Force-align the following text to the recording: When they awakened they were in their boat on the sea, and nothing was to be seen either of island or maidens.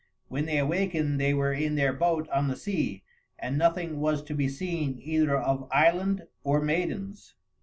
When 0.29 0.47
they 0.47 0.57
awakened 0.57 1.19
they 1.21 1.31
were 1.35 1.53
in 1.53 1.75
their 1.75 1.93
boat 1.93 2.27
on 2.29 2.47
the 2.47 2.55
sea, 2.55 3.03
and 3.37 3.55
nothing 3.55 3.99
was 3.99 4.23
to 4.23 4.33
be 4.33 4.49
seen 4.49 4.97
either 4.99 5.37
of 5.37 5.67
island 5.71 6.23
or 6.43 6.59
maidens. 6.59 7.35